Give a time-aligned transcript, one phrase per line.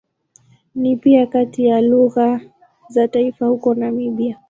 [0.75, 2.41] Ni pia kati ya lugha
[2.89, 4.37] za taifa huko Namibia.